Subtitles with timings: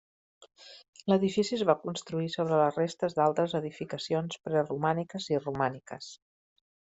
[1.11, 6.11] L'edifici es va construir sobre les restes d'altres edificacions preromàniques i romàniques.